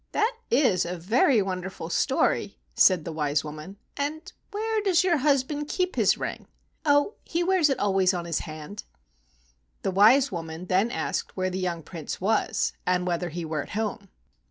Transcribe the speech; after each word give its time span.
"That 0.13 0.35
is 0.49 0.83
a 0.83 0.97
very 0.97 1.43
wonderful 1.43 1.91
story," 1.91 2.57
said 2.73 3.05
the 3.05 3.11
wise 3.11 3.43
woman. 3.43 3.77
"And 3.95 4.33
where 4.49 4.81
does 4.81 5.03
your 5.03 5.17
husband 5.17 5.67
keep 5.67 5.95
his 5.95 6.17
ring?" 6.17 6.47
"Oh, 6.87 7.13
he 7.23 7.43
wears 7.43 7.69
it 7.69 7.77
always 7.77 8.11
on 8.11 8.25
his 8.25 8.39
hand." 8.39 8.83
The 9.83 9.91
wise 9.91 10.31
woman 10.31 10.65
then 10.65 10.89
asked 10.89 11.37
where 11.37 11.51
the 11.51 11.59
young 11.59 11.83
Prince 11.83 12.19
was 12.19 12.73
and 12.83 13.05
whether 13.05 13.29
he 13.29 13.45
were 13.45 13.61
at 13.61 13.69
home. 13.77 14.09